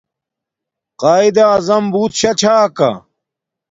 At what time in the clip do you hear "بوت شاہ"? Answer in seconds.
1.93-2.35